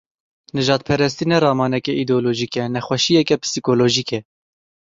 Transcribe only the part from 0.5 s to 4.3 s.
Nijadperestî ne ramaneke îdeolojîk e, nexweşiyeke psîkolojîk e.